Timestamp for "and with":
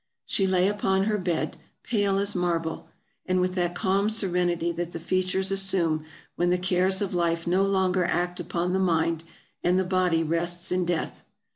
3.27-3.53